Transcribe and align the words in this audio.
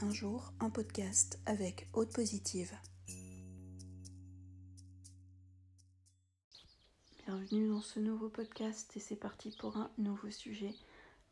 Un 0.00 0.12
jour, 0.12 0.52
un 0.60 0.70
podcast 0.70 1.40
avec 1.44 1.88
Haute 1.92 2.12
Positive. 2.12 2.72
Bienvenue 7.26 7.66
dans 7.68 7.80
ce 7.80 7.98
nouveau 7.98 8.28
podcast 8.28 8.96
et 8.96 9.00
c'est 9.00 9.16
parti 9.16 9.56
pour 9.58 9.76
un 9.76 9.90
nouveau 9.98 10.30
sujet. 10.30 10.72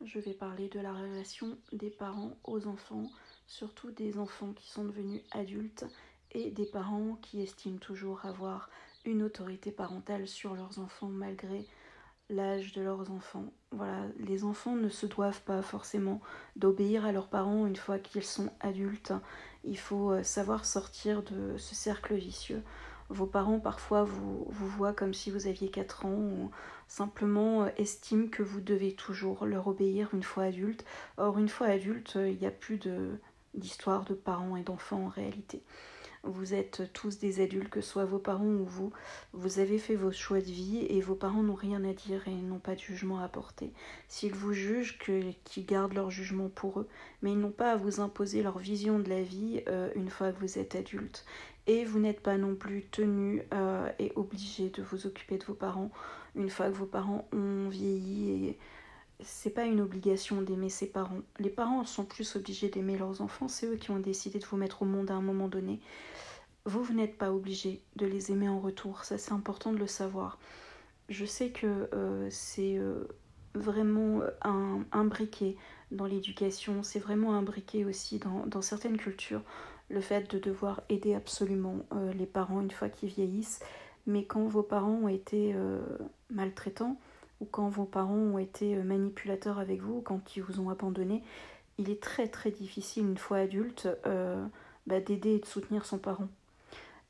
Je 0.03 0.19
vais 0.19 0.33
parler 0.33 0.67
de 0.67 0.81
la 0.81 0.91
relation 0.91 1.57
des 1.71 1.89
parents 1.89 2.37
aux 2.43 2.67
enfants, 2.67 3.09
surtout 3.45 3.91
des 3.91 4.17
enfants 4.17 4.51
qui 4.51 4.67
sont 4.69 4.83
devenus 4.83 5.21
adultes 5.31 5.85
et 6.33 6.51
des 6.51 6.65
parents 6.65 7.15
qui 7.21 7.41
estiment 7.41 7.79
toujours 7.79 8.25
avoir 8.25 8.69
une 9.05 9.23
autorité 9.23 9.71
parentale 9.71 10.27
sur 10.27 10.55
leurs 10.55 10.77
enfants 10.79 11.07
malgré 11.07 11.65
l'âge 12.29 12.73
de 12.73 12.81
leurs 12.81 13.11
enfants. 13.11 13.45
Voilà, 13.71 14.01
les 14.19 14.43
enfants 14.43 14.75
ne 14.75 14.89
se 14.89 15.05
doivent 15.05 15.41
pas 15.41 15.61
forcément 15.61 16.21
d'obéir 16.55 17.05
à 17.05 17.11
leurs 17.11 17.29
parents 17.29 17.65
une 17.65 17.75
fois 17.75 17.99
qu'ils 17.99 18.23
sont 18.23 18.49
adultes. 18.59 19.13
Il 19.63 19.77
faut 19.77 20.11
euh, 20.11 20.23
savoir 20.23 20.65
sortir 20.65 21.23
de 21.23 21.57
ce 21.57 21.75
cercle 21.75 22.15
vicieux. 22.15 22.63
Vos 23.09 23.25
parents 23.25 23.59
parfois 23.59 24.03
vous, 24.03 24.45
vous 24.49 24.67
voient 24.67 24.93
comme 24.93 25.13
si 25.13 25.31
vous 25.31 25.47
aviez 25.47 25.69
4 25.69 26.05
ans 26.05 26.17
ou 26.17 26.51
simplement 26.87 27.63
euh, 27.63 27.69
estiment 27.77 28.27
que 28.27 28.43
vous 28.43 28.61
devez 28.61 28.93
toujours 28.93 29.45
leur 29.45 29.67
obéir 29.67 30.09
une 30.13 30.23
fois 30.23 30.43
adulte. 30.43 30.85
Or, 31.17 31.37
une 31.37 31.49
fois 31.49 31.67
adulte, 31.67 32.15
il 32.15 32.37
n'y 32.37 32.47
a 32.47 32.51
plus 32.51 32.79
d'histoire 33.53 34.03
de 34.03 34.13
parents 34.13 34.57
et 34.57 34.63
d'enfants 34.63 35.05
en 35.05 35.09
réalité. 35.09 35.63
Vous 36.23 36.53
êtes 36.53 36.91
tous 36.93 37.19
des 37.19 37.41
adultes, 37.41 37.69
que 37.69 37.81
ce 37.81 37.89
soit 37.89 38.05
vos 38.05 38.19
parents 38.19 38.45
ou 38.45 38.65
vous. 38.65 38.91
Vous 39.33 39.59
avez 39.59 39.77
fait 39.77 39.95
vos 39.95 40.11
choix 40.11 40.39
de 40.39 40.45
vie 40.45 40.85
et 40.89 41.01
vos 41.01 41.15
parents 41.15 41.43
n'ont 41.43 41.53
rien 41.53 41.83
à 41.83 41.93
dire 41.93 42.27
et 42.27 42.31
n'ont 42.31 42.59
pas 42.59 42.75
de 42.75 42.79
jugement 42.79 43.19
à 43.19 43.27
porter. 43.27 43.71
S'ils 44.07 44.33
vous 44.33 44.53
jugent, 44.53 44.97
qu'ils 44.97 45.65
gardent 45.65 45.93
leur 45.93 46.11
jugement 46.11 46.49
pour 46.49 46.81
eux, 46.81 46.87
mais 47.21 47.31
ils 47.31 47.39
n'ont 47.39 47.51
pas 47.51 47.71
à 47.71 47.75
vous 47.77 47.99
imposer 47.99 48.43
leur 48.43 48.57
vision 48.57 48.99
de 48.99 49.09
la 49.09 49.21
vie 49.21 49.63
euh, 49.67 49.89
une 49.95 50.09
fois 50.09 50.31
que 50.31 50.39
vous 50.39 50.59
êtes 50.59 50.75
adulte. 50.75 51.25
Et 51.67 51.83
vous 51.83 51.99
n'êtes 51.99 52.21
pas 52.21 52.37
non 52.37 52.55
plus 52.55 52.83
tenu 52.83 53.43
euh, 53.53 53.89
et 53.99 54.13
obligé 54.15 54.69
de 54.69 54.81
vous 54.81 55.05
occuper 55.05 55.37
de 55.37 55.43
vos 55.43 55.53
parents 55.53 55.91
une 56.35 56.49
fois 56.49 56.67
que 56.67 56.75
vos 56.75 56.85
parents 56.85 57.27
ont 57.33 57.67
vieilli 57.67 58.49
et 58.49 58.57
c'est 59.21 59.49
pas 59.49 59.65
une 59.65 59.81
obligation 59.81 60.41
d'aimer 60.41 60.69
ses 60.69 60.87
parents. 60.87 61.21
Les 61.39 61.49
parents 61.49 61.83
sont 61.85 62.05
plus 62.05 62.35
obligés 62.35 62.69
d'aimer 62.69 62.97
leurs 62.97 63.21
enfants, 63.21 63.47
c'est 63.47 63.65
eux 63.65 63.75
qui 63.75 63.91
ont 63.91 63.99
décidé 63.99 64.39
de 64.39 64.45
vous 64.45 64.57
mettre 64.57 64.83
au 64.83 64.85
monde 64.85 65.09
à 65.09 65.15
un 65.15 65.21
moment 65.21 65.47
donné. 65.47 65.79
Vous, 66.65 66.83
vous 66.83 66.93
n'êtes 66.93 67.17
pas 67.17 67.31
obligé 67.31 67.81
de 67.95 68.05
les 68.05 68.31
aimer 68.31 68.49
en 68.49 68.59
retour, 68.59 69.05
ça 69.05 69.17
c'est 69.17 69.31
important 69.31 69.71
de 69.71 69.77
le 69.77 69.87
savoir. 69.87 70.37
Je 71.09 71.25
sais 71.25 71.49
que 71.49 71.89
euh, 71.93 72.27
c'est 72.29 72.77
euh, 72.77 73.07
vraiment 73.55 74.21
un, 74.43 74.83
un, 74.91 75.05
briquet 75.05 75.55
dans 75.91 76.05
l'éducation, 76.05 76.83
c'est 76.83 76.99
vraiment 76.99 77.33
un 77.33 77.41
briquet 77.41 77.85
aussi 77.85 78.19
dans, 78.19 78.61
certaines 78.61 78.97
cultures, 78.97 79.41
le 79.89 80.01
fait 80.01 80.29
de 80.29 80.37
devoir 80.37 80.81
aider 80.89 81.15
absolument 81.15 81.77
euh, 81.93 82.11
les 82.13 82.25
parents 82.25 82.61
une 82.61 82.71
fois 82.71 82.89
qu'ils 82.89 83.09
vieillissent. 83.09 83.61
Mais 84.05 84.25
quand 84.25 84.45
vos 84.45 84.63
parents 84.63 84.99
ont 85.03 85.09
été 85.09 85.53
maltraitants, 86.29 86.97
ou 87.41 87.45
quand 87.45 87.69
vos 87.69 87.85
parents 87.85 88.15
ont 88.15 88.37
été 88.37 88.75
euh, 88.75 88.83
manipulateurs 88.83 89.59
avec 89.59 89.81
vous, 89.81 90.01
quand 90.01 90.35
ils 90.35 90.43
vous 90.43 90.59
ont 90.59 90.69
abandonné, 90.69 91.23
il 91.77 91.89
est 91.89 92.01
très 92.01 92.27
très 92.27 92.51
difficile 92.51 93.03
une 93.03 93.17
fois 93.17 93.37
adulte 93.37 93.87
euh, 94.05 94.43
bah, 94.87 94.99
d'aider 94.99 95.35
et 95.35 95.39
de 95.39 95.45
soutenir 95.45 95.85
son 95.85 95.97
parent. 95.97 96.27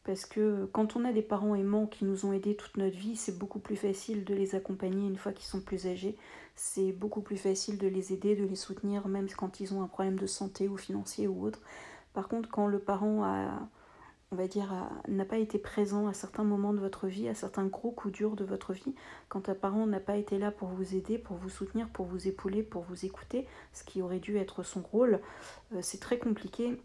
Parce 0.04 0.26
que 0.26 0.70
quand 0.72 0.96
on 0.96 1.04
a 1.04 1.12
des 1.12 1.22
parents 1.22 1.54
aimants 1.54 1.86
qui 1.86 2.06
nous 2.06 2.26
ont 2.26 2.32
aidés 2.32 2.56
toute 2.56 2.78
notre 2.78 2.96
vie, 2.96 3.18
c'est 3.18 3.38
beaucoup 3.38 3.60
plus 3.60 3.76
facile 3.76 4.24
de 4.24 4.34
les 4.34 4.56
accompagner 4.56 5.06
une 5.06 5.18
fois 5.18 5.34
qu'ils 5.34 5.46
sont 5.46 5.60
plus 5.60 5.86
âgés. 5.86 6.16
C'est 6.56 6.94
beaucoup 6.94 7.22
plus 7.22 7.36
facile 7.36 7.78
de 7.78 7.88
les 7.88 8.14
aider, 8.14 8.36
de 8.36 8.46
les 8.46 8.56
soutenir, 8.56 9.10
même 9.10 9.28
quand 9.30 9.60
ils 9.60 9.74
ont 9.74 9.84
un 9.84 9.88
problème 9.88 10.18
de 10.18 10.26
santé 10.26 10.70
ou 10.70 10.78
financier 10.78 11.28
ou 11.28 11.44
autre. 11.46 11.60
Par 12.14 12.30
contre, 12.30 12.50
quand 12.50 12.68
le 12.68 12.80
parent 12.80 13.26
a, 13.26 13.68
on 14.32 14.36
va 14.36 14.48
dire, 14.48 14.74
n'a 15.08 15.24
pas 15.24 15.38
été 15.38 15.58
présent 15.58 16.08
à 16.08 16.14
certains 16.14 16.44
moments 16.44 16.74
de 16.74 16.80
votre 16.80 17.08
vie, 17.08 17.30
à 17.30 17.34
certains 17.34 17.66
gros 17.66 17.92
coups 17.92 18.14
durs 18.14 18.36
de 18.36 18.44
votre 18.44 18.74
vie, 18.74 18.94
quand 19.30 19.48
un 19.48 19.56
parent 19.56 19.88
n'a 19.88 20.02
pas 20.02 20.18
été 20.18 20.38
là 20.38 20.52
pour 20.52 20.68
vous 20.68 20.96
aider, 20.96 21.18
pour 21.18 21.38
vous 21.38 21.50
soutenir, 21.50 21.88
pour 21.90 22.06
vous 22.06 22.28
épauler, 22.28 22.62
pour 22.62 22.84
vous 22.84 23.06
écouter, 23.06 23.48
ce 23.72 23.86
qui 23.86 24.02
aurait 24.02 24.20
dû 24.20 24.38
être 24.38 24.64
son 24.64 24.82
rôle, 24.82 25.22
euh, 25.74 25.80
c'est 25.82 26.02
très 26.02 26.20
compliqué. 26.20 26.82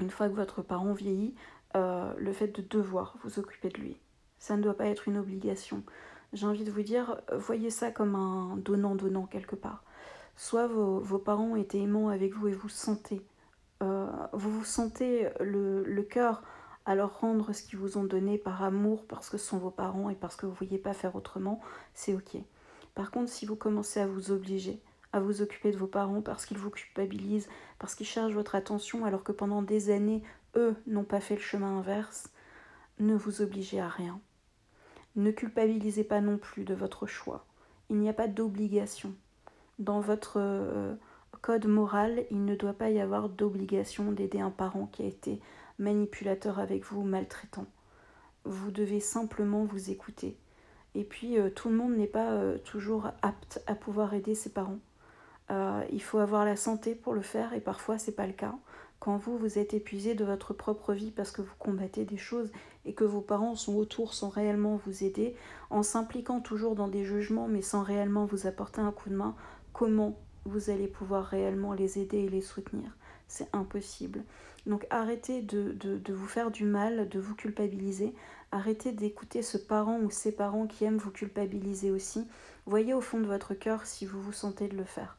Une 0.00 0.10
fois 0.10 0.28
que 0.28 0.34
votre 0.34 0.60
parent 0.60 0.92
vieillit, 0.92 1.36
euh, 1.76 2.12
le 2.18 2.32
fait 2.32 2.48
de 2.48 2.62
devoir 2.62 3.16
vous 3.22 3.38
occuper 3.38 3.68
de 3.68 3.78
lui, 3.78 4.00
ça 4.40 4.56
ne 4.56 4.62
doit 4.62 4.76
pas 4.76 4.86
être 4.86 5.06
une 5.06 5.18
obligation. 5.18 5.84
J'ai 6.32 6.46
envie 6.46 6.64
de 6.64 6.72
vous 6.72 6.82
dire, 6.82 7.20
voyez 7.32 7.70
ça 7.70 7.92
comme 7.92 8.16
un 8.16 8.56
donnant-donnant 8.56 9.26
quelque 9.26 9.54
part. 9.54 9.84
Soit 10.34 10.66
vos, 10.66 11.18
parents 11.18 11.54
étaient 11.54 11.78
aimants 11.78 12.08
avec 12.08 12.34
vous 12.34 12.48
et 12.48 12.52
vous 12.52 12.68
sentez 12.68 13.24
euh, 13.82 14.06
vous 14.32 14.50
vous 14.50 14.64
sentez 14.64 15.28
le, 15.40 15.84
le 15.84 16.02
cœur 16.02 16.42
à 16.86 16.94
rendre 17.04 17.52
ce 17.52 17.62
qu'ils 17.62 17.78
vous 17.78 17.98
ont 17.98 18.04
donné 18.04 18.38
par 18.38 18.62
amour, 18.62 19.04
parce 19.06 19.28
que 19.28 19.36
ce 19.38 19.46
sont 19.46 19.58
vos 19.58 19.70
parents 19.70 20.08
et 20.08 20.14
parce 20.14 20.36
que 20.36 20.46
vous 20.46 20.52
ne 20.52 20.58
vouliez 20.58 20.78
pas 20.78 20.94
faire 20.94 21.16
autrement, 21.16 21.60
c'est 21.94 22.14
ok. 22.14 22.38
Par 22.94 23.10
contre, 23.10 23.30
si 23.30 23.44
vous 23.44 23.56
commencez 23.56 24.00
à 24.00 24.06
vous 24.06 24.30
obliger 24.30 24.80
à 25.16 25.20
vous 25.20 25.42
occuper 25.42 25.72
de 25.72 25.76
vos 25.76 25.86
parents 25.86 26.20
parce 26.20 26.46
qu'ils 26.46 26.58
vous 26.58 26.70
culpabilisent, 26.70 27.48
parce 27.78 27.94
qu'ils 27.94 28.06
cherchent 28.06 28.34
votre 28.34 28.54
attention 28.54 29.04
alors 29.04 29.24
que 29.24 29.32
pendant 29.32 29.62
des 29.62 29.90
années, 29.90 30.22
eux 30.56 30.76
n'ont 30.86 31.04
pas 31.04 31.20
fait 31.20 31.36
le 31.36 31.40
chemin 31.40 31.78
inverse, 31.78 32.30
ne 32.98 33.14
vous 33.14 33.40
obligez 33.40 33.80
à 33.80 33.88
rien. 33.88 34.20
Ne 35.16 35.30
culpabilisez 35.30 36.04
pas 36.04 36.20
non 36.20 36.36
plus 36.36 36.64
de 36.64 36.74
votre 36.74 37.06
choix. 37.06 37.46
Il 37.88 37.96
n'y 37.96 38.08
a 38.08 38.12
pas 38.12 38.28
d'obligation. 38.28 39.14
Dans 39.78 40.00
votre 40.00 40.34
euh, 40.36 40.94
code 41.40 41.66
moral, 41.66 42.24
il 42.30 42.44
ne 42.44 42.54
doit 42.54 42.72
pas 42.74 42.90
y 42.90 43.00
avoir 43.00 43.28
d'obligation 43.28 44.12
d'aider 44.12 44.40
un 44.40 44.50
parent 44.50 44.86
qui 44.92 45.02
a 45.02 45.06
été 45.06 45.40
manipulateur 45.78 46.58
avec 46.58 46.84
vous, 46.84 47.02
maltraitant. 47.02 47.66
Vous 48.44 48.70
devez 48.70 49.00
simplement 49.00 49.64
vous 49.64 49.90
écouter. 49.90 50.36
Et 50.94 51.04
puis, 51.04 51.38
euh, 51.38 51.50
tout 51.50 51.68
le 51.68 51.76
monde 51.76 51.96
n'est 51.96 52.06
pas 52.06 52.30
euh, 52.32 52.58
toujours 52.58 53.10
apte 53.22 53.62
à 53.66 53.74
pouvoir 53.74 54.14
aider 54.14 54.34
ses 54.34 54.50
parents. 54.50 54.78
Euh, 55.50 55.84
il 55.92 56.02
faut 56.02 56.18
avoir 56.18 56.44
la 56.44 56.56
santé 56.56 56.94
pour 56.94 57.14
le 57.14 57.22
faire 57.22 57.52
et 57.52 57.60
parfois 57.60 57.98
c'est 57.98 58.16
pas 58.16 58.26
le 58.26 58.32
cas. 58.32 58.54
Quand 58.98 59.16
vous 59.16 59.36
vous 59.38 59.58
êtes 59.58 59.74
épuisé 59.74 60.14
de 60.14 60.24
votre 60.24 60.54
propre 60.54 60.92
vie 60.92 61.10
parce 61.10 61.30
que 61.30 61.42
vous 61.42 61.54
combattez 61.58 62.04
des 62.04 62.16
choses 62.16 62.50
et 62.84 62.94
que 62.94 63.04
vos 63.04 63.20
parents 63.20 63.54
sont 63.54 63.76
autour 63.76 64.14
sans 64.14 64.28
réellement 64.28 64.80
vous 64.84 65.04
aider, 65.04 65.36
en 65.70 65.82
s'impliquant 65.82 66.40
toujours 66.40 66.74
dans 66.74 66.88
des 66.88 67.04
jugements 67.04 67.46
mais 67.46 67.62
sans 67.62 67.82
réellement 67.82 68.24
vous 68.24 68.46
apporter 68.46 68.80
un 68.80 68.90
coup 68.90 69.10
de 69.10 69.14
main, 69.14 69.36
comment 69.72 70.18
vous 70.46 70.70
allez 70.70 70.88
pouvoir 70.88 71.24
réellement 71.24 71.74
les 71.74 71.98
aider 71.98 72.18
et 72.18 72.28
les 72.28 72.42
soutenir? 72.42 72.96
C'est 73.28 73.48
impossible. 73.52 74.22
Donc 74.66 74.86
arrêtez 74.90 75.42
de, 75.42 76.00
vous 76.12 76.26
faire 76.26 76.50
du 76.50 76.64
mal, 76.64 77.08
de 77.08 77.20
vous 77.20 77.34
culpabiliser. 77.34 78.14
Arrêtez 78.52 78.92
d'écouter 78.92 79.42
ce 79.42 79.58
parent 79.58 79.98
ou 80.00 80.10
ces 80.10 80.32
parents 80.32 80.66
qui 80.66 80.84
aiment 80.84 80.98
vous 80.98 81.10
culpabiliser 81.10 81.90
aussi. 81.90 82.26
Voyez 82.66 82.94
au 82.94 83.00
fond 83.00 83.20
de 83.20 83.26
votre 83.26 83.54
cœur 83.54 83.86
si 83.86 84.06
vous 84.06 84.20
vous 84.20 84.32
sentez 84.32 84.68
de 84.68 84.76
le 84.76 84.84
faire. 84.84 85.16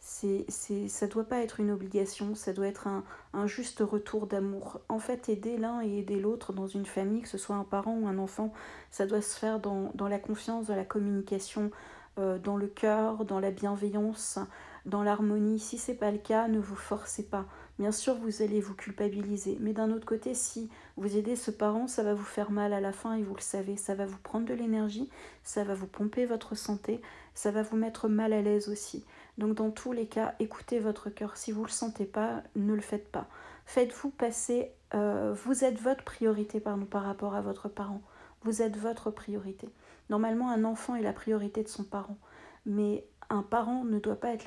C'est, 0.00 0.44
c'est, 0.48 0.88
ça 0.88 1.06
ne 1.06 1.10
doit 1.12 1.24
pas 1.24 1.38
être 1.38 1.60
une 1.60 1.70
obligation, 1.70 2.34
ça 2.34 2.52
doit 2.52 2.66
être 2.66 2.88
un, 3.32 3.46
juste 3.46 3.80
retour 3.80 4.26
d'amour. 4.26 4.80
En 4.90 4.98
fait, 4.98 5.30
aider 5.30 5.56
l'un 5.56 5.80
et 5.80 6.00
aider 6.00 6.20
l'autre 6.20 6.52
dans 6.52 6.66
une 6.66 6.84
famille, 6.84 7.22
que 7.22 7.28
ce 7.28 7.38
soit 7.38 7.56
un 7.56 7.64
parent 7.64 7.96
ou 7.96 8.06
un 8.06 8.18
enfant, 8.18 8.52
ça 8.90 9.06
doit 9.06 9.22
se 9.22 9.38
faire 9.38 9.60
dans, 9.60 9.92
dans 9.94 10.08
la 10.08 10.18
confiance, 10.18 10.66
dans 10.66 10.76
la 10.76 10.84
communication, 10.84 11.70
euh, 12.18 12.38
dans 12.38 12.56
le 12.58 12.66
cœur, 12.66 13.24
dans 13.24 13.40
la 13.40 13.50
bienveillance, 13.50 14.38
dans 14.86 15.02
l'harmonie. 15.02 15.58
Si 15.58 15.78
c'est 15.78 15.94
pas 15.94 16.10
le 16.10 16.18
cas, 16.18 16.48
ne 16.48 16.58
vous 16.58 16.76
forcez 16.76 17.22
pas. 17.22 17.46
Bien 17.78 17.90
sûr, 17.90 18.14
vous 18.14 18.42
allez 18.42 18.60
vous 18.60 18.74
culpabiliser, 18.74 19.58
mais 19.60 19.72
d'un 19.72 19.90
autre 19.90 20.06
côté, 20.06 20.34
si 20.34 20.70
vous 20.96 21.16
aidez 21.16 21.34
ce 21.34 21.50
parent, 21.50 21.88
ça 21.88 22.04
va 22.04 22.14
vous 22.14 22.24
faire 22.24 22.52
mal 22.52 22.72
à 22.72 22.80
la 22.80 22.92
fin 22.92 23.14
et 23.14 23.22
vous 23.22 23.34
le 23.34 23.40
savez, 23.40 23.76
ça 23.76 23.96
va 23.96 24.06
vous 24.06 24.18
prendre 24.18 24.46
de 24.46 24.54
l'énergie, 24.54 25.10
ça 25.42 25.64
va 25.64 25.74
vous 25.74 25.88
pomper 25.88 26.24
votre 26.24 26.54
santé, 26.54 27.00
ça 27.34 27.50
va 27.50 27.62
vous 27.62 27.76
mettre 27.76 28.08
mal 28.08 28.32
à 28.32 28.42
l'aise 28.42 28.68
aussi. 28.68 29.04
Donc 29.38 29.54
dans 29.54 29.72
tous 29.72 29.90
les 29.90 30.06
cas, 30.06 30.36
écoutez 30.38 30.78
votre 30.78 31.10
cœur. 31.10 31.36
Si 31.36 31.50
vous 31.50 31.62
ne 31.62 31.66
le 31.66 31.72
sentez 31.72 32.04
pas, 32.04 32.44
ne 32.54 32.74
le 32.74 32.80
faites 32.80 33.10
pas. 33.10 33.26
Faites-vous 33.66 34.10
passer, 34.10 34.70
euh, 34.94 35.34
vous 35.44 35.64
êtes 35.64 35.80
votre 35.80 36.04
priorité 36.04 36.60
par 36.60 36.78
rapport 37.02 37.34
à 37.34 37.40
votre 37.40 37.68
parent. 37.68 38.02
Vous 38.42 38.62
êtes 38.62 38.76
votre 38.76 39.10
priorité. 39.10 39.68
Normalement, 40.10 40.50
un 40.50 40.64
enfant 40.64 40.94
est 40.94 41.02
la 41.02 41.12
priorité 41.12 41.64
de 41.64 41.68
son 41.68 41.82
parent, 41.82 42.18
mais 42.66 43.04
un 43.30 43.42
parent 43.42 43.84
ne 43.84 43.98
doit 43.98 44.20
pas 44.20 44.32
être 44.32 44.44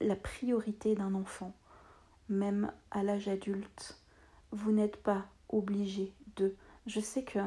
la, 0.00 0.16
priorité 0.16 0.94
d'un 0.94 1.14
enfant, 1.14 1.54
même 2.28 2.70
à 2.90 3.02
l'âge 3.02 3.28
adulte. 3.28 3.98
Vous 4.52 4.72
n'êtes 4.72 4.96
pas 5.02 5.26
obligé 5.48 6.12
de. 6.36 6.54
Je 6.86 7.00
sais 7.00 7.24
que 7.24 7.38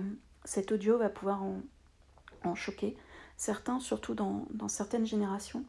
cet 0.44 0.72
audio 0.72 0.98
va 0.98 1.10
pouvoir 1.10 1.44
en, 1.44 2.56
choquer 2.56 2.96
certains, 3.36 3.80
surtout 3.80 4.14
dans, 4.14 4.46
dans 4.52 4.70
certaines 4.70 5.06
générations, 5.06 5.66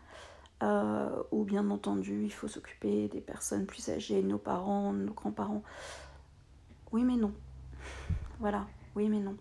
euh, 0.62 1.22
où 1.32 1.44
bien 1.44 1.70
entendu 1.70 2.24
il 2.24 2.32
faut 2.32 2.46
s'occuper 2.46 3.08
des 3.08 3.20
personnes 3.20 3.66
plus 3.66 3.88
âgées, 3.88 4.22
nos 4.22 4.38
parents, 4.38 4.92
nos 4.92 5.12
grands-parents. 5.12 5.62
Oui 6.92 7.04
mais 7.04 7.16
non. 7.16 7.32
Voilà, 8.38 8.66
oui 8.94 9.08
mais 9.08 9.20
non. 9.20 9.36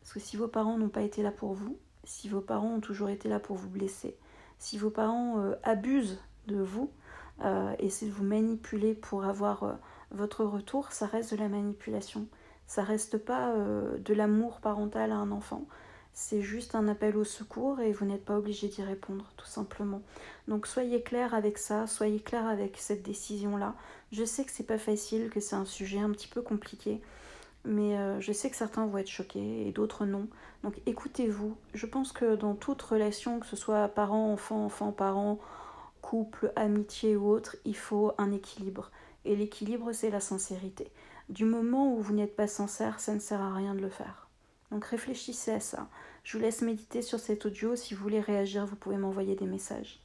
Parce 0.00 0.12
que 0.12 0.20
si 0.20 0.36
vos 0.36 0.48
parents 0.48 0.78
n'ont 0.78 0.88
pas 0.88 1.02
été 1.02 1.22
là 1.22 1.30
pour 1.30 1.52
vous, 1.52 1.76
si 2.04 2.28
vos 2.28 2.40
parents 2.40 2.74
ont 2.74 2.80
toujours 2.80 3.08
été 3.08 3.28
là 3.28 3.38
pour 3.38 3.56
vous 3.56 3.68
blesser, 3.68 4.16
si 4.62 4.78
vos 4.78 4.90
parents 4.90 5.40
euh, 5.40 5.54
abusent 5.64 6.20
de 6.46 6.62
vous, 6.62 6.88
euh, 7.44 7.74
essaie 7.80 8.06
de 8.06 8.12
vous 8.12 8.22
manipuler 8.22 8.94
pour 8.94 9.24
avoir 9.24 9.64
euh, 9.64 9.72
votre 10.12 10.44
retour, 10.44 10.92
ça 10.92 11.06
reste 11.06 11.34
de 11.34 11.40
la 11.40 11.48
manipulation. 11.48 12.28
Ça 12.68 12.84
reste 12.84 13.18
pas 13.18 13.50
euh, 13.50 13.98
de 13.98 14.14
l'amour 14.14 14.60
parental 14.60 15.10
à 15.10 15.16
un 15.16 15.32
enfant. 15.32 15.66
C'est 16.12 16.42
juste 16.42 16.76
un 16.76 16.86
appel 16.86 17.16
au 17.16 17.24
secours 17.24 17.80
et 17.80 17.90
vous 17.90 18.04
n'êtes 18.04 18.24
pas 18.24 18.38
obligé 18.38 18.68
d'y 18.68 18.82
répondre, 18.82 19.32
tout 19.36 19.46
simplement. 19.46 20.00
Donc 20.46 20.68
soyez 20.68 21.02
clair 21.02 21.34
avec 21.34 21.58
ça, 21.58 21.88
soyez 21.88 22.20
clair 22.20 22.46
avec 22.46 22.76
cette 22.78 23.02
décision-là. 23.02 23.74
Je 24.12 24.24
sais 24.24 24.44
que 24.44 24.52
c'est 24.52 24.62
pas 24.62 24.78
facile, 24.78 25.28
que 25.28 25.40
c'est 25.40 25.56
un 25.56 25.64
sujet 25.64 25.98
un 25.98 26.10
petit 26.10 26.28
peu 26.28 26.40
compliqué, 26.40 27.00
mais 27.64 27.96
euh, 27.96 28.20
je 28.20 28.32
sais 28.32 28.50
que 28.50 28.56
certains 28.56 28.86
vont 28.86 28.98
être 28.98 29.10
choqués 29.10 29.66
et 29.66 29.72
d'autres 29.72 30.04
non. 30.04 30.26
Donc 30.64 30.80
écoutez-vous. 30.86 31.56
Je 31.74 31.86
pense 31.86 32.12
que 32.12 32.34
dans 32.36 32.54
toute 32.54 32.82
relation, 32.82 33.40
que 33.40 33.46
ce 33.46 33.56
soit 33.56 33.88
parent, 33.88 34.32
enfant, 34.32 34.64
enfant, 34.64 34.92
parent, 34.92 35.38
couple, 36.00 36.52
amitié 36.56 37.16
ou 37.16 37.28
autre, 37.28 37.56
il 37.64 37.76
faut 37.76 38.12
un 38.18 38.32
équilibre. 38.32 38.90
Et 39.24 39.36
l'équilibre, 39.36 39.92
c'est 39.92 40.10
la 40.10 40.20
sincérité. 40.20 40.90
Du 41.28 41.44
moment 41.44 41.94
où 41.94 42.00
vous 42.00 42.14
n'êtes 42.14 42.34
pas 42.34 42.48
sincère, 42.48 43.00
ça 43.00 43.14
ne 43.14 43.20
sert 43.20 43.40
à 43.40 43.54
rien 43.54 43.74
de 43.74 43.80
le 43.80 43.88
faire. 43.88 44.28
Donc 44.70 44.84
réfléchissez 44.86 45.52
à 45.52 45.60
ça. 45.60 45.88
Je 46.24 46.36
vous 46.36 46.42
laisse 46.42 46.62
méditer 46.62 47.02
sur 47.02 47.20
cet 47.20 47.46
audio. 47.46 47.76
Si 47.76 47.94
vous 47.94 48.02
voulez 48.02 48.20
réagir, 48.20 48.66
vous 48.66 48.76
pouvez 48.76 48.96
m'envoyer 48.96 49.36
des 49.36 49.46
messages. 49.46 50.00